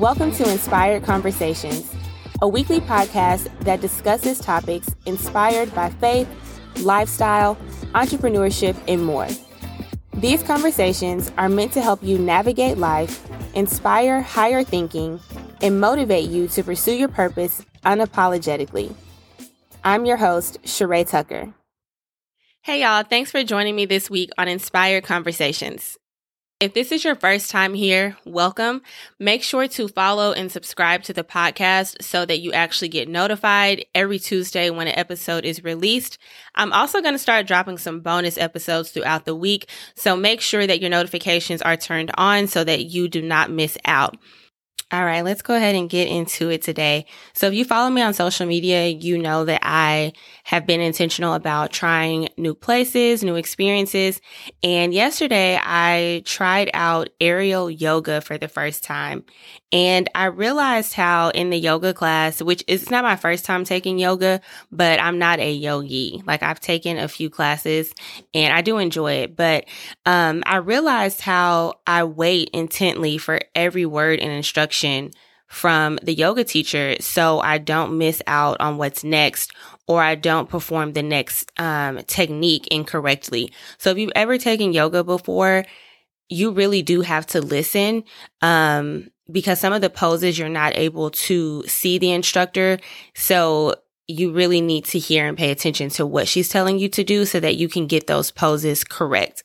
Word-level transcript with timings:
Welcome 0.00 0.32
to 0.36 0.50
Inspired 0.50 1.04
Conversations, 1.04 1.94
a 2.40 2.48
weekly 2.48 2.80
podcast 2.80 3.50
that 3.64 3.82
discusses 3.82 4.38
topics 4.38 4.88
inspired 5.04 5.74
by 5.74 5.90
faith, 5.90 6.26
lifestyle, 6.80 7.58
entrepreneurship, 7.94 8.78
and 8.88 9.04
more. 9.04 9.28
These 10.14 10.42
conversations 10.42 11.30
are 11.36 11.50
meant 11.50 11.72
to 11.72 11.82
help 11.82 12.02
you 12.02 12.16
navigate 12.16 12.78
life, 12.78 13.28
inspire 13.54 14.22
higher 14.22 14.64
thinking, 14.64 15.20
and 15.60 15.78
motivate 15.78 16.30
you 16.30 16.48
to 16.48 16.62
pursue 16.62 16.94
your 16.94 17.08
purpose 17.08 17.62
unapologetically. 17.84 18.94
I'm 19.84 20.06
your 20.06 20.16
host, 20.16 20.62
Sheree 20.62 21.06
Tucker. 21.06 21.52
Hey, 22.62 22.80
y'all. 22.80 23.02
Thanks 23.02 23.30
for 23.30 23.44
joining 23.44 23.76
me 23.76 23.84
this 23.84 24.08
week 24.08 24.30
on 24.38 24.48
Inspired 24.48 25.04
Conversations. 25.04 25.98
If 26.60 26.74
this 26.74 26.92
is 26.92 27.04
your 27.04 27.14
first 27.14 27.50
time 27.50 27.72
here, 27.72 28.18
welcome. 28.26 28.82
Make 29.18 29.42
sure 29.42 29.66
to 29.66 29.88
follow 29.88 30.32
and 30.32 30.52
subscribe 30.52 31.02
to 31.04 31.14
the 31.14 31.24
podcast 31.24 32.02
so 32.02 32.26
that 32.26 32.40
you 32.40 32.52
actually 32.52 32.90
get 32.90 33.08
notified 33.08 33.86
every 33.94 34.18
Tuesday 34.18 34.68
when 34.68 34.86
an 34.86 34.98
episode 34.98 35.46
is 35.46 35.64
released. 35.64 36.18
I'm 36.54 36.74
also 36.74 37.00
going 37.00 37.14
to 37.14 37.18
start 37.18 37.46
dropping 37.46 37.78
some 37.78 38.00
bonus 38.00 38.36
episodes 38.36 38.90
throughout 38.90 39.24
the 39.24 39.34
week. 39.34 39.70
So 39.94 40.16
make 40.16 40.42
sure 40.42 40.66
that 40.66 40.82
your 40.82 40.90
notifications 40.90 41.62
are 41.62 41.78
turned 41.78 42.10
on 42.18 42.46
so 42.46 42.62
that 42.62 42.84
you 42.84 43.08
do 43.08 43.22
not 43.22 43.50
miss 43.50 43.78
out. 43.86 44.18
All 44.92 45.04
right, 45.04 45.24
let's 45.24 45.40
go 45.40 45.54
ahead 45.54 45.76
and 45.76 45.88
get 45.88 46.08
into 46.08 46.50
it 46.50 46.62
today. 46.62 47.06
So 47.32 47.46
if 47.46 47.54
you 47.54 47.64
follow 47.64 47.88
me 47.90 48.02
on 48.02 48.12
social 48.12 48.44
media, 48.44 48.88
you 48.88 49.16
know 49.16 49.44
that 49.44 49.60
I 49.62 50.12
have 50.50 50.66
been 50.66 50.80
intentional 50.80 51.34
about 51.34 51.70
trying 51.70 52.28
new 52.36 52.54
places, 52.54 53.22
new 53.22 53.36
experiences. 53.36 54.20
And 54.64 54.92
yesterday 54.92 55.56
I 55.62 56.22
tried 56.24 56.70
out 56.74 57.08
aerial 57.20 57.70
yoga 57.70 58.20
for 58.20 58.36
the 58.36 58.48
first 58.48 58.82
time. 58.82 59.22
And 59.70 60.10
I 60.12 60.24
realized 60.24 60.94
how 60.94 61.28
in 61.28 61.50
the 61.50 61.56
yoga 61.56 61.94
class, 61.94 62.42
which 62.42 62.64
is 62.66 62.90
not 62.90 63.04
my 63.04 63.14
first 63.14 63.44
time 63.44 63.62
taking 63.62 64.00
yoga, 64.00 64.40
but 64.72 64.98
I'm 64.98 65.20
not 65.20 65.38
a 65.38 65.52
yogi. 65.52 66.20
Like 66.26 66.42
I've 66.42 66.58
taken 66.58 66.98
a 66.98 67.06
few 67.06 67.30
classes 67.30 67.94
and 68.34 68.52
I 68.52 68.60
do 68.60 68.78
enjoy 68.78 69.12
it, 69.22 69.36
but 69.36 69.66
um, 70.04 70.42
I 70.46 70.56
realized 70.56 71.20
how 71.20 71.74
I 71.86 72.02
wait 72.02 72.50
intently 72.52 73.18
for 73.18 73.38
every 73.54 73.86
word 73.86 74.18
and 74.18 74.32
instruction 74.32 75.12
from 75.50 75.98
the 76.04 76.14
yoga 76.14 76.44
teacher 76.44 76.94
so 77.00 77.40
I 77.40 77.58
don't 77.58 77.98
miss 77.98 78.22
out 78.28 78.60
on 78.60 78.78
what's 78.78 79.02
next 79.02 79.52
or 79.88 80.00
I 80.00 80.14
don't 80.14 80.48
perform 80.48 80.92
the 80.92 81.02
next 81.02 81.50
um, 81.58 81.98
technique 82.06 82.68
incorrectly. 82.68 83.52
So 83.76 83.90
if 83.90 83.98
you've 83.98 84.12
ever 84.14 84.38
taken 84.38 84.72
yoga 84.72 85.02
before, 85.02 85.64
you 86.28 86.52
really 86.52 86.82
do 86.82 87.00
have 87.00 87.26
to 87.26 87.40
listen 87.40 88.04
um, 88.40 89.10
because 89.30 89.58
some 89.58 89.72
of 89.72 89.80
the 89.80 89.90
poses 89.90 90.38
you're 90.38 90.48
not 90.48 90.76
able 90.76 91.10
to 91.10 91.64
see 91.66 91.98
the 91.98 92.12
instructor. 92.12 92.78
So 93.16 93.74
you 94.06 94.30
really 94.30 94.60
need 94.60 94.84
to 94.84 95.00
hear 95.00 95.26
and 95.26 95.36
pay 95.36 95.50
attention 95.50 95.88
to 95.90 96.06
what 96.06 96.28
she's 96.28 96.48
telling 96.48 96.78
you 96.78 96.88
to 96.90 97.02
do 97.02 97.24
so 97.24 97.40
that 97.40 97.56
you 97.56 97.68
can 97.68 97.88
get 97.88 98.06
those 98.06 98.30
poses 98.30 98.84
correct. 98.84 99.42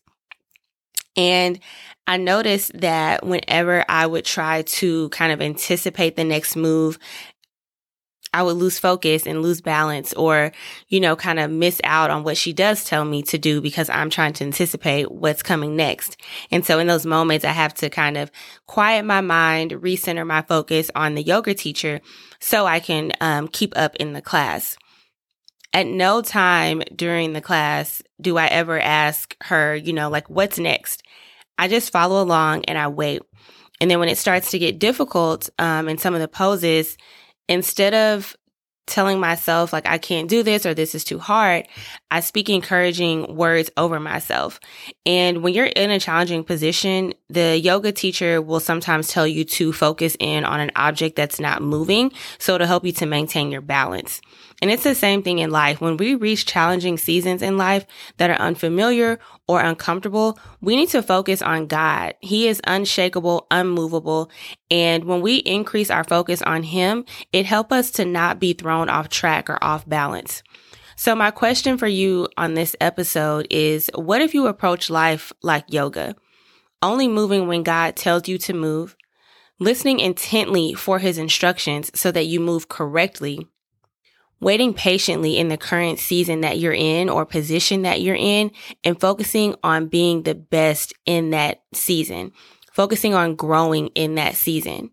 And 1.18 1.60
I 2.08 2.18
noticed 2.18 2.80
that 2.80 3.26
whenever 3.26 3.84
I 3.90 4.06
would 4.06 4.26
try 4.26 4.62
to 4.62 5.10
kind 5.10 5.32
of 5.32 5.42
anticipate 5.42 6.16
the 6.16 6.24
next 6.24 6.56
move, 6.56 7.00
I 8.36 8.44
would 8.44 8.58
lose 8.58 8.78
focus 8.78 9.26
and 9.26 9.42
lose 9.42 9.62
balance 9.62 10.14
or, 10.14 10.52
you 10.90 11.00
know, 11.00 11.16
kind 11.16 11.40
of 11.40 11.50
miss 11.50 11.80
out 11.86 12.10
on 12.10 12.24
what 12.24 12.36
she 12.36 12.52
does 12.52 12.84
tell 12.84 13.06
me 13.06 13.24
to 13.24 13.38
do 13.38 13.62
because 13.62 13.90
I'm 13.90 14.10
trying 14.10 14.34
to 14.34 14.44
anticipate 14.44 15.10
what's 15.10 15.42
coming 15.42 15.78
next. 15.78 16.18
And 16.52 16.66
so 16.66 16.78
in 16.80 16.88
those 16.88 17.06
moments, 17.06 17.46
I 17.46 17.52
have 17.52 17.74
to 17.76 17.90
kind 17.90 18.18
of 18.18 18.30
quiet 18.68 19.06
my 19.06 19.22
mind, 19.22 19.72
recenter 19.72 20.28
my 20.28 20.42
focus 20.42 20.92
on 20.96 21.16
the 21.16 21.24
yoga 21.24 21.54
teacher 21.54 22.02
so 22.42 22.66
I 22.66 22.82
can 22.82 23.14
um, 23.22 23.48
keep 23.48 23.72
up 23.78 23.96
in 23.96 24.12
the 24.12 24.22
class. 24.22 24.76
At 25.74 25.88
no 25.88 26.22
time 26.22 26.84
during 26.94 27.32
the 27.32 27.42
class 27.42 28.02
do 28.20 28.38
I 28.38 28.48
ever 28.48 28.80
ask 28.80 29.36
her, 29.44 29.76
you 29.76 29.94
know, 29.94 30.10
like, 30.10 30.30
what's 30.30 30.58
next? 30.60 31.04
I 31.58 31.68
just 31.68 31.92
follow 31.92 32.22
along 32.22 32.66
and 32.66 32.78
I 32.78 32.88
wait. 32.88 33.22
And 33.82 33.92
then 33.92 34.00
when 34.00 34.10
it 34.10 34.18
starts 34.18 34.52
to 34.52 34.60
get 34.60 34.80
difficult 34.80 35.50
um, 35.60 35.88
in 35.88 35.98
some 35.98 36.14
of 36.14 36.22
the 36.22 36.28
poses, 36.28 36.98
instead 37.48 37.94
of 37.94 38.36
telling 38.88 39.20
myself 39.20 39.74
like 39.74 39.88
I 39.88 39.98
can't 39.98 40.30
do 40.30 40.44
this 40.44 40.66
or 40.66 40.74
this 40.74 40.96
is 40.96 41.04
too 41.04 41.20
hard, 41.20 41.68
I 42.12 42.20
speak 42.20 42.50
encouraging 42.50 43.36
words 43.36 43.72
over 43.78 44.00
myself. 44.00 44.60
And 45.06 45.44
when 45.44 45.54
you're 45.54 45.66
in 45.66 45.92
a 45.92 46.00
challenging 46.00 46.44
position, 46.44 47.14
the 47.30 47.58
yoga 47.58 47.92
teacher 47.92 48.42
will 48.42 48.60
sometimes 48.60 49.08
tell 49.08 49.28
you 49.28 49.44
to 49.46 49.74
focus 49.74 50.16
in 50.20 50.46
on 50.46 50.60
an 50.60 50.72
object 50.76 51.16
that's 51.16 51.40
not 51.40 51.62
moving. 51.62 52.12
So 52.38 52.58
to 52.58 52.68
help 52.68 52.86
you 52.86 52.92
to 52.94 53.06
maintain 53.06 53.52
your 53.52 53.62
balance. 53.62 54.22
And 54.62 54.72
it's 54.72 54.84
the 54.84 54.96
same 54.96 55.22
thing 55.22 55.40
in 55.40 55.52
life. 55.52 55.82
When 55.82 55.98
we 55.98 56.16
reach 56.16 56.46
challenging 56.46 56.98
seasons 56.98 57.42
in 57.42 57.58
life 57.58 57.86
that 58.18 58.30
are 58.30 58.38
unfamiliar 58.38 59.20
or 59.48 59.60
uncomfortable, 59.60 60.40
we 60.62 60.76
need 60.76 60.90
to 60.90 61.04
focus 61.04 61.42
on 61.42 61.68
God. 61.68 62.16
He 62.22 62.48
is 62.48 62.62
unshakable, 62.66 63.48
unmovable. 63.52 64.32
And 64.72 65.04
when 65.04 65.22
we 65.22 65.38
increase 65.38 65.90
our 65.90 66.04
focus 66.04 66.42
on 66.42 66.64
Him, 66.64 67.06
it 67.34 67.46
helps 67.46 67.74
us 67.74 67.92
to 67.92 68.06
not 68.06 68.40
be 68.40 68.54
thrown 68.54 68.75
off 68.84 69.10
track 69.10 69.50
or 69.50 69.64
off 69.64 69.88
balance. 69.88 70.44
So 70.98 71.16
my 71.16 71.32
question 71.32 71.78
for 71.78 71.88
you 71.88 72.30
on 72.38 72.54
this 72.54 72.76
episode 72.80 73.48
is, 73.50 73.90
what 73.96 74.22
if 74.22 74.34
you 74.34 74.48
approach 74.48 74.90
life 74.90 75.34
like 75.42 75.66
yoga? 75.68 76.16
Only 76.82 77.08
moving 77.08 77.48
when 77.48 77.64
God 77.64 77.96
tells 77.96 78.28
you 78.28 78.38
to 78.40 78.54
move, 78.54 78.96
listening 79.60 80.00
intently 80.00 80.74
for 80.74 81.00
his 81.00 81.18
instructions 81.18 81.92
so 81.94 82.12
that 82.12 82.28
you 82.28 82.40
move 82.40 82.70
correctly, 82.70 83.48
waiting 84.40 84.74
patiently 84.74 85.38
in 85.38 85.48
the 85.48 85.58
current 85.58 86.00
season 86.00 86.42
that 86.42 86.60
you're 86.60 86.74
in 86.74 87.10
or 87.10 87.26
position 87.26 87.82
that 87.82 88.02
you're 88.02 88.16
in 88.16 88.52
and 88.84 89.00
focusing 89.00 89.56
on 89.64 89.88
being 89.88 90.24
the 90.24 90.36
best 90.36 90.94
in 91.06 91.32
that 91.32 91.64
season, 91.74 92.32
focusing 92.72 93.14
on 93.14 93.36
growing 93.36 93.88
in 93.88 94.16
that 94.16 94.36
season, 94.36 94.92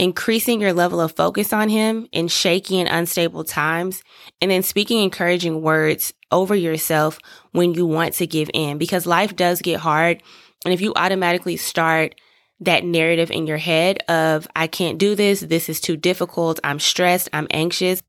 increasing 0.00 0.62
your 0.62 0.72
level 0.72 0.98
of 0.98 1.12
focus 1.12 1.52
on 1.52 1.68
him 1.68 2.08
in 2.10 2.26
shaky 2.26 2.80
and 2.80 2.88
unstable 2.88 3.44
times, 3.44 4.02
and 4.40 4.50
then 4.50 4.62
speaking 4.62 5.02
encouraging 5.02 5.60
words 5.60 6.14
over 6.32 6.54
yourself 6.54 7.18
when 7.52 7.74
you 7.74 7.84
want 7.84 8.14
to 8.14 8.26
give 8.26 8.50
in 8.54 8.78
because 8.78 9.04
life 9.04 9.36
does 9.36 9.60
get 9.60 9.78
hard. 9.78 10.22
And 10.64 10.72
if 10.72 10.80
you 10.80 10.94
automatically 10.96 11.58
start 11.58 12.14
that 12.60 12.82
narrative 12.82 13.30
in 13.30 13.46
your 13.46 13.58
head 13.58 13.98
of, 14.08 14.48
I 14.56 14.68
can't 14.68 14.98
do 14.98 15.14
this. 15.14 15.40
This 15.40 15.68
is 15.68 15.82
too 15.82 15.98
difficult. 15.98 16.60
I'm 16.64 16.78
stressed. 16.78 17.28
I'm 17.34 17.46
anxious 17.50 18.02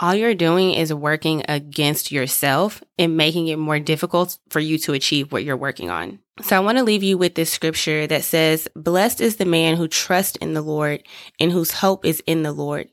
all 0.00 0.14
you're 0.14 0.34
doing 0.34 0.72
is 0.72 0.92
working 0.92 1.44
against 1.46 2.10
yourself 2.10 2.82
and 2.98 3.16
making 3.16 3.48
it 3.48 3.58
more 3.58 3.78
difficult 3.78 4.38
for 4.48 4.58
you 4.58 4.78
to 4.78 4.94
achieve 4.94 5.30
what 5.30 5.44
you're 5.44 5.56
working 5.56 5.90
on. 5.90 6.18
So 6.40 6.56
I 6.56 6.60
want 6.60 6.78
to 6.78 6.84
leave 6.84 7.02
you 7.02 7.18
with 7.18 7.34
this 7.34 7.52
scripture 7.52 8.06
that 8.06 8.24
says, 8.24 8.66
blessed 8.74 9.20
is 9.20 9.36
the 9.36 9.44
man 9.44 9.76
who 9.76 9.88
trusts 9.88 10.38
in 10.38 10.54
the 10.54 10.62
Lord 10.62 11.02
and 11.38 11.52
whose 11.52 11.72
hope 11.72 12.06
is 12.06 12.22
in 12.26 12.42
the 12.42 12.52
Lord. 12.52 12.88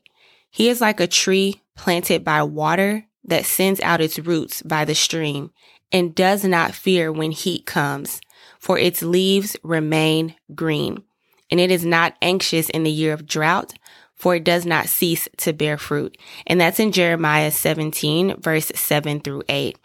He 0.50 0.68
is 0.68 0.82
like 0.82 1.00
a 1.00 1.06
tree 1.06 1.62
planted 1.74 2.24
by 2.24 2.42
water 2.42 3.06
that 3.24 3.46
sends 3.46 3.80
out 3.80 4.02
its 4.02 4.18
roots 4.18 4.62
by 4.62 4.84
the 4.84 4.94
stream 4.94 5.50
and 5.90 6.14
does 6.14 6.44
not 6.44 6.74
fear 6.74 7.10
when 7.10 7.30
heat 7.30 7.64
comes, 7.64 8.20
for 8.58 8.78
its 8.78 9.02
leaves 9.02 9.56
remain 9.62 10.34
green. 10.54 11.02
And 11.50 11.58
it 11.58 11.70
is 11.70 11.86
not 11.86 12.14
anxious 12.20 12.68
in 12.68 12.82
the 12.82 12.90
year 12.90 13.14
of 13.14 13.26
drought, 13.26 13.72
for 14.18 14.34
it 14.34 14.44
does 14.44 14.66
not 14.66 14.88
cease 14.88 15.28
to 15.38 15.52
bear 15.52 15.78
fruit. 15.78 16.18
And 16.46 16.60
that's 16.60 16.80
in 16.80 16.92
Jeremiah 16.92 17.50
17, 17.50 18.40
verse 18.40 18.70
7 18.74 19.20
through 19.20 19.42
8. 19.48 19.78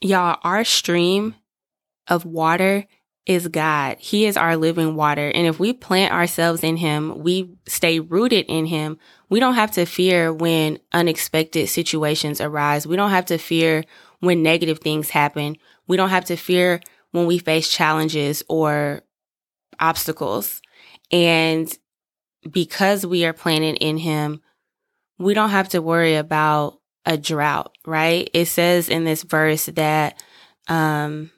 Y'all, 0.00 0.38
our 0.42 0.64
stream 0.64 1.34
of 2.08 2.24
water 2.24 2.86
is 3.26 3.48
God. 3.48 3.96
He 3.98 4.24
is 4.24 4.36
our 4.36 4.56
living 4.56 4.94
water. 4.94 5.28
And 5.34 5.46
if 5.46 5.58
we 5.58 5.72
plant 5.72 6.12
ourselves 6.12 6.62
in 6.62 6.76
Him, 6.76 7.22
we 7.22 7.50
stay 7.66 7.98
rooted 7.98 8.46
in 8.46 8.66
Him. 8.66 8.98
We 9.28 9.40
don't 9.40 9.54
have 9.54 9.72
to 9.72 9.84
fear 9.84 10.32
when 10.32 10.78
unexpected 10.92 11.68
situations 11.68 12.40
arise. 12.40 12.86
We 12.86 12.96
don't 12.96 13.10
have 13.10 13.26
to 13.26 13.38
fear 13.38 13.84
when 14.20 14.42
negative 14.42 14.78
things 14.78 15.10
happen. 15.10 15.56
We 15.88 15.96
don't 15.96 16.10
have 16.10 16.26
to 16.26 16.36
fear 16.36 16.80
when 17.10 17.26
we 17.26 17.38
face 17.38 17.68
challenges 17.68 18.44
or 18.48 19.02
obstacles. 19.80 20.62
And 21.10 21.76
because 22.50 23.06
we 23.06 23.24
are 23.24 23.32
planted 23.32 23.76
in 23.76 23.98
him, 23.98 24.40
we 25.18 25.34
don't 25.34 25.50
have 25.50 25.68
to 25.70 25.82
worry 25.82 26.16
about 26.16 26.78
a 27.04 27.16
drought, 27.16 27.76
right? 27.86 28.28
It 28.32 28.46
says 28.46 28.88
in 28.88 29.04
this 29.04 29.22
verse 29.22 29.66
that 29.66 30.22
um 30.68 31.30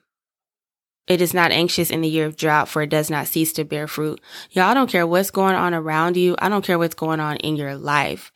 it 1.07 1.23
is 1.23 1.33
not 1.33 1.53
anxious 1.53 1.91
in 1.91 2.03
the 2.03 2.09
year 2.09 2.27
of 2.27 2.37
drought, 2.37 2.69
for 2.69 2.83
it 2.83 2.91
does 2.91 3.09
not 3.09 3.27
cease 3.27 3.55
to 3.55 3.65
bear 3.65 3.87
fruit. 3.87 4.21
Y'all 4.51 4.75
don't 4.75 4.91
care 4.91 5.07
what's 5.07 5.31
going 5.31 5.55
on 5.55 5.73
around 5.73 6.19
you. 6.19 6.37
I 6.39 6.51
don't 6.51 6.65
care 6.65 6.79
what's 6.79 6.95
going 6.95 7.19
on 7.19 7.39
in 7.39 7.57
your 7.57 7.77
life. 7.77 8.31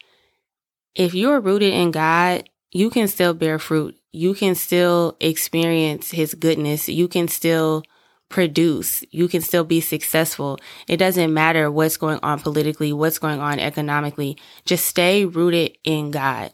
If 0.95 1.13
you're 1.15 1.41
rooted 1.41 1.75
in 1.75 1.91
God, 1.91 2.49
you 2.71 2.89
can 2.89 3.09
still 3.09 3.35
bear 3.35 3.59
fruit. 3.59 3.99
You 4.11 4.33
can 4.33 4.55
still 4.55 5.17
experience 5.21 6.11
his 6.11 6.35
goodness. 6.35 6.89
You 6.89 7.09
can 7.09 7.29
still 7.29 7.83
produce. 8.33 9.05
You 9.11 9.29
can 9.29 9.43
still 9.43 9.65
be 9.65 9.81
successful. 9.81 10.59
It 10.89 10.97
doesn't 10.97 11.33
matter 11.33 11.71
what's 11.71 11.97
going 11.97 12.19
on 12.23 12.41
politically, 12.41 12.93
what's 12.93 13.19
going 13.19 13.39
on 13.39 13.61
economically. 13.61 14.37
Just 14.65 14.87
stay 14.87 15.25
rooted 15.25 15.79
in 15.85 16.11
God. 16.11 16.53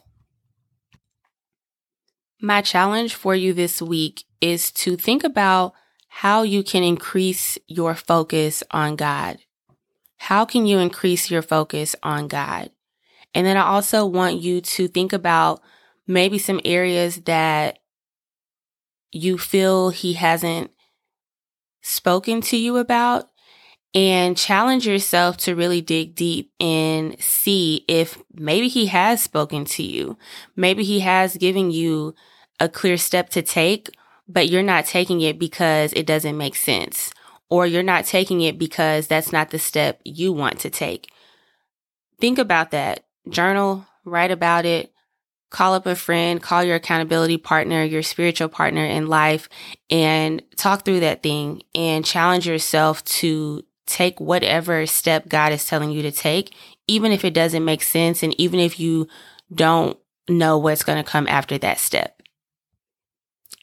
My 2.41 2.61
challenge 2.61 3.15
for 3.15 3.33
you 3.33 3.53
this 3.53 3.81
week 3.81 4.23
is 4.39 4.71
to 4.71 4.95
think 4.95 5.23
about 5.23 5.73
how 6.07 6.43
you 6.43 6.63
can 6.63 6.83
increase 6.83 7.57
your 7.67 7.95
focus 7.95 8.63
on 8.71 8.95
God. 8.95 9.39
How 10.17 10.45
can 10.45 10.65
you 10.65 10.79
increase 10.79 11.31
your 11.31 11.41
focus 11.41 11.95
on 12.03 12.27
God? 12.27 12.71
And 13.33 13.45
then 13.45 13.57
I 13.57 13.63
also 13.63 14.05
want 14.05 14.41
you 14.41 14.61
to 14.61 14.87
think 14.87 15.13
about 15.13 15.61
maybe 16.07 16.37
some 16.37 16.59
areas 16.65 17.21
that 17.21 17.79
you 19.11 19.37
feel 19.37 19.89
He 19.89 20.13
hasn't 20.13 20.71
spoken 21.81 22.41
to 22.41 22.57
you 22.57 22.77
about 22.77 23.29
and 23.93 24.37
challenge 24.37 24.85
yourself 24.85 25.37
to 25.37 25.55
really 25.55 25.81
dig 25.81 26.15
deep 26.15 26.51
and 26.59 27.19
see 27.19 27.83
if 27.87 28.21
maybe 28.33 28.67
he 28.67 28.87
has 28.87 29.21
spoken 29.21 29.65
to 29.65 29.83
you. 29.83 30.17
Maybe 30.55 30.83
he 30.83 30.99
has 30.99 31.37
given 31.37 31.71
you 31.71 32.13
a 32.59 32.69
clear 32.69 32.97
step 32.97 33.29
to 33.31 33.41
take, 33.41 33.89
but 34.27 34.49
you're 34.49 34.61
not 34.61 34.85
taking 34.85 35.21
it 35.21 35.39
because 35.39 35.91
it 35.93 36.05
doesn't 36.05 36.37
make 36.37 36.55
sense, 36.55 37.11
or 37.49 37.65
you're 37.65 37.81
not 37.81 38.05
taking 38.05 38.41
it 38.41 38.59
because 38.59 39.07
that's 39.07 39.31
not 39.31 39.49
the 39.49 39.59
step 39.59 40.01
you 40.03 40.31
want 40.31 40.59
to 40.59 40.69
take. 40.69 41.09
Think 42.19 42.37
about 42.37 42.71
that. 42.71 43.05
Journal, 43.27 43.87
write 44.05 44.31
about 44.31 44.65
it, 44.65 44.93
call 45.49 45.73
up 45.73 45.85
a 45.85 45.95
friend, 45.95 46.41
call 46.41 46.63
your 46.63 46.75
accountability 46.75 47.37
partner, 47.37 47.83
your 47.83 48.03
spiritual 48.03 48.49
partner 48.49 48.85
in 48.85 49.07
life, 49.07 49.49
and 49.89 50.41
talk 50.55 50.85
through 50.85 50.99
that 51.01 51.23
thing 51.23 51.63
and 51.73 52.05
challenge 52.05 52.47
yourself 52.47 53.03
to 53.05 53.63
take 53.85 54.19
whatever 54.19 54.85
step 54.85 55.27
God 55.27 55.51
is 55.51 55.65
telling 55.65 55.91
you 55.91 56.03
to 56.03 56.11
take, 56.11 56.53
even 56.87 57.11
if 57.11 57.25
it 57.25 57.33
doesn't 57.33 57.65
make 57.65 57.81
sense 57.81 58.21
and 58.21 58.39
even 58.39 58.59
if 58.59 58.79
you 58.79 59.07
don't 59.53 59.97
know 60.27 60.57
what's 60.57 60.83
going 60.83 61.03
to 61.03 61.09
come 61.09 61.27
after 61.27 61.57
that 61.57 61.79
step. 61.79 62.21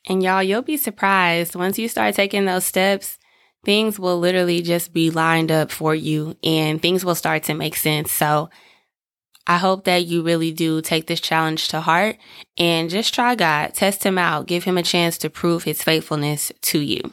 And 0.09 0.23
y'all, 0.23 0.43
you'll 0.43 0.62
be 0.62 0.77
surprised 0.77 1.55
once 1.55 1.79
you 1.79 1.88
start 1.88 2.15
taking 2.15 2.44
those 2.44 2.65
steps, 2.65 3.19
things 3.65 3.99
will 3.99 4.19
literally 4.19 4.62
just 4.62 4.93
be 4.93 5.11
lined 5.11 5.50
up 5.50 5.71
for 5.71 5.94
you 5.94 6.37
and 6.43 6.81
things 6.81 7.05
will 7.05 7.15
start 7.15 7.44
to 7.44 7.55
make 7.55 7.77
sense. 7.77 8.12
So 8.12 8.50
I 9.46 9.58
hope 9.58 9.84
that 9.84 10.06
you 10.06 10.22
really 10.22 10.52
do 10.52 10.81
take 10.82 11.06
this 11.06 11.20
challenge 11.20 11.69
to 11.69 11.81
heart 11.81 12.16
and 12.58 12.90
just 12.90 13.14
try 13.14 13.34
God, 13.34 13.75
test 13.75 14.04
him 14.04 14.19
out, 14.19 14.46
give 14.46 14.64
him 14.64 14.76
a 14.76 14.82
chance 14.82 15.19
to 15.19 15.31
prove 15.31 15.62
his 15.64 15.82
faithfulness 15.82 16.50
to 16.62 16.81
you. 16.81 17.12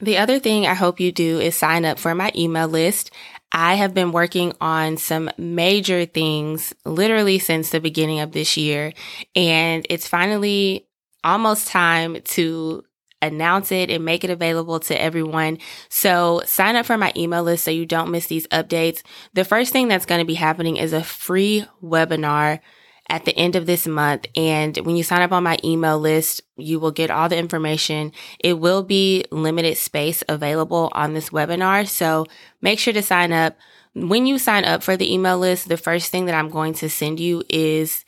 The 0.00 0.16
other 0.16 0.38
thing 0.38 0.66
I 0.66 0.74
hope 0.74 1.00
you 1.00 1.10
do 1.10 1.40
is 1.40 1.56
sign 1.56 1.84
up 1.84 1.98
for 1.98 2.14
my 2.14 2.30
email 2.34 2.68
list. 2.68 3.10
I 3.50 3.74
have 3.74 3.94
been 3.94 4.12
working 4.12 4.52
on 4.60 4.96
some 4.96 5.30
major 5.36 6.04
things 6.06 6.72
literally 6.84 7.38
since 7.38 7.70
the 7.70 7.80
beginning 7.80 8.20
of 8.20 8.32
this 8.32 8.56
year, 8.56 8.92
and 9.34 9.86
it's 9.90 10.06
finally 10.06 10.86
almost 11.24 11.68
time 11.68 12.20
to 12.22 12.84
announce 13.22 13.72
it 13.72 13.90
and 13.90 14.04
make 14.04 14.24
it 14.24 14.30
available 14.30 14.80
to 14.80 15.00
everyone. 15.00 15.58
So 15.88 16.42
sign 16.44 16.76
up 16.76 16.86
for 16.86 16.96
my 16.96 17.12
email 17.16 17.42
list 17.42 17.64
so 17.64 17.70
you 17.70 17.86
don't 17.86 18.10
miss 18.10 18.26
these 18.26 18.46
updates. 18.48 19.02
The 19.34 19.44
first 19.44 19.72
thing 19.72 19.88
that's 19.88 20.06
going 20.06 20.20
to 20.20 20.26
be 20.26 20.34
happening 20.34 20.76
is 20.76 20.92
a 20.92 21.02
free 21.02 21.64
webinar 21.82 22.60
at 23.08 23.24
the 23.24 23.36
end 23.36 23.56
of 23.56 23.66
this 23.66 23.86
month. 23.86 24.26
And 24.36 24.76
when 24.78 24.96
you 24.96 25.02
sign 25.02 25.22
up 25.22 25.32
on 25.32 25.42
my 25.42 25.58
email 25.64 25.98
list, 25.98 26.42
you 26.56 26.78
will 26.78 26.90
get 26.90 27.10
all 27.10 27.28
the 27.28 27.38
information. 27.38 28.12
It 28.38 28.58
will 28.58 28.82
be 28.82 29.24
limited 29.30 29.78
space 29.78 30.22
available 30.28 30.90
on 30.92 31.14
this 31.14 31.30
webinar. 31.30 31.88
So 31.88 32.26
make 32.60 32.78
sure 32.78 32.92
to 32.92 33.02
sign 33.02 33.32
up. 33.32 33.56
When 33.94 34.26
you 34.26 34.38
sign 34.38 34.64
up 34.64 34.82
for 34.82 34.96
the 34.96 35.12
email 35.12 35.38
list, 35.38 35.68
the 35.68 35.76
first 35.76 36.12
thing 36.12 36.26
that 36.26 36.34
I'm 36.34 36.50
going 36.50 36.74
to 36.74 36.90
send 36.90 37.18
you 37.18 37.42
is 37.48 38.04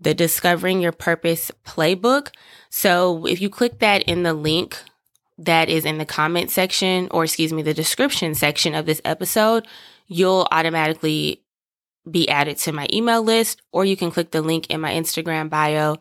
the 0.00 0.14
Discovering 0.14 0.80
Your 0.80 0.92
Purpose 0.92 1.50
playbook. 1.64 2.30
So 2.70 3.26
if 3.26 3.40
you 3.40 3.48
click 3.48 3.80
that 3.80 4.02
in 4.02 4.22
the 4.22 4.34
link 4.34 4.80
that 5.38 5.68
is 5.68 5.84
in 5.84 5.98
the 5.98 6.04
comment 6.04 6.50
section, 6.50 7.08
or 7.10 7.24
excuse 7.24 7.52
me, 7.52 7.62
the 7.62 7.74
description 7.74 8.34
section 8.34 8.74
of 8.74 8.86
this 8.86 9.00
episode, 9.04 9.66
you'll 10.06 10.48
automatically 10.50 11.42
be 12.10 12.28
added 12.28 12.56
to 12.58 12.72
my 12.72 12.88
email 12.92 13.22
list, 13.22 13.60
or 13.72 13.84
you 13.84 13.96
can 13.96 14.10
click 14.10 14.30
the 14.30 14.42
link 14.42 14.68
in 14.70 14.80
my 14.80 14.92
Instagram 14.92 15.50
bio. 15.50 15.96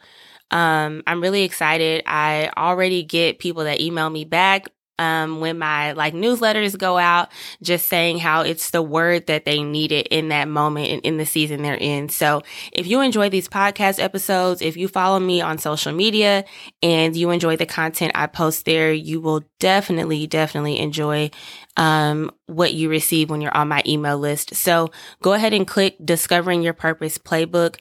Um, 0.49 1.03
I'm 1.05 1.21
really 1.21 1.43
excited. 1.43 2.03
I 2.05 2.49
already 2.55 3.03
get 3.03 3.39
people 3.39 3.65
that 3.65 3.81
email 3.81 4.09
me 4.09 4.23
back 4.23 4.67
um, 4.99 5.39
when 5.39 5.57
my 5.57 5.93
like 5.93 6.13
newsletters 6.13 6.77
go 6.77 6.97
out, 6.97 7.29
just 7.61 7.87
saying 7.87 8.19
how 8.19 8.41
it's 8.41 8.71
the 8.71 8.81
word 8.81 9.27
that 9.27 9.45
they 9.45 9.63
needed 9.63 10.07
in 10.07 10.29
that 10.29 10.47
moment 10.47 10.89
and 10.89 11.01
in 11.03 11.17
the 11.17 11.25
season 11.25 11.61
they're 11.61 11.75
in. 11.75 12.09
So 12.09 12.41
if 12.71 12.87
you 12.87 13.01
enjoy 13.01 13.29
these 13.29 13.47
podcast 13.47 14.01
episodes, 14.01 14.61
if 14.61 14.77
you 14.77 14.87
follow 14.87 15.19
me 15.19 15.41
on 15.41 15.57
social 15.57 15.93
media 15.93 16.45
and 16.81 17.15
you 17.15 17.29
enjoy 17.29 17.57
the 17.57 17.65
content 17.65 18.11
I 18.15 18.27
post 18.27 18.65
there, 18.65 18.91
you 18.91 19.21
will 19.21 19.43
definitely, 19.59 20.27
definitely 20.27 20.79
enjoy 20.79 21.31
um, 21.75 22.31
what 22.47 22.73
you 22.73 22.89
receive 22.89 23.29
when 23.29 23.41
you're 23.41 23.55
on 23.55 23.67
my 23.67 23.83
email 23.85 24.17
list. 24.17 24.55
So 24.55 24.89
go 25.21 25.33
ahead 25.33 25.53
and 25.53 25.67
click 25.67 25.95
Discovering 26.03 26.61
Your 26.61 26.73
Purpose 26.73 27.17
Playbook 27.17 27.77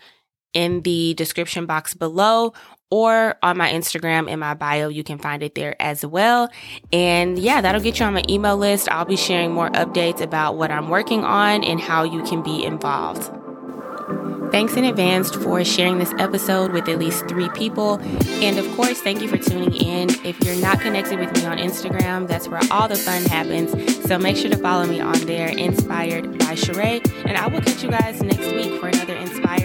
in 0.52 0.80
the 0.82 1.12
description 1.14 1.66
box 1.66 1.92
below 1.92 2.54
or 2.90 3.36
on 3.42 3.56
my 3.56 3.70
Instagram 3.70 4.28
in 4.28 4.38
my 4.38 4.54
bio. 4.54 4.88
You 4.88 5.04
can 5.04 5.18
find 5.18 5.42
it 5.42 5.54
there 5.54 5.80
as 5.80 6.04
well. 6.04 6.50
And 6.92 7.38
yeah, 7.38 7.60
that'll 7.60 7.80
get 7.80 7.98
you 7.98 8.06
on 8.06 8.14
my 8.14 8.24
email 8.28 8.56
list. 8.56 8.88
I'll 8.90 9.04
be 9.04 9.16
sharing 9.16 9.52
more 9.52 9.70
updates 9.70 10.20
about 10.20 10.56
what 10.56 10.70
I'm 10.70 10.88
working 10.88 11.24
on 11.24 11.64
and 11.64 11.80
how 11.80 12.04
you 12.04 12.22
can 12.22 12.42
be 12.42 12.64
involved. 12.64 13.30
Thanks 14.52 14.74
in 14.74 14.84
advance 14.84 15.34
for 15.34 15.64
sharing 15.64 15.98
this 15.98 16.14
episode 16.18 16.72
with 16.72 16.88
at 16.88 16.98
least 16.98 17.26
three 17.26 17.48
people. 17.50 18.00
And 18.40 18.58
of 18.58 18.76
course, 18.76 19.00
thank 19.00 19.20
you 19.20 19.28
for 19.28 19.38
tuning 19.38 19.74
in. 19.74 20.08
If 20.24 20.40
you're 20.44 20.56
not 20.56 20.80
connected 20.80 21.18
with 21.18 21.34
me 21.34 21.44
on 21.44 21.58
Instagram, 21.58 22.28
that's 22.28 22.48
where 22.48 22.60
all 22.70 22.86
the 22.86 22.94
fun 22.94 23.24
happens. 23.24 24.06
So 24.06 24.18
make 24.18 24.36
sure 24.36 24.50
to 24.50 24.56
follow 24.56 24.86
me 24.86 25.00
on 25.00 25.18
there, 25.26 25.48
Inspired 25.48 26.38
by 26.38 26.54
Sheree. 26.54 27.04
And 27.26 27.36
I 27.36 27.48
will 27.48 27.60
catch 27.60 27.82
you 27.82 27.90
guys 27.90 28.22
next 28.22 28.38
week 28.38 28.80
for 28.80 28.86
another 28.86 29.16
Inspired 29.16 29.55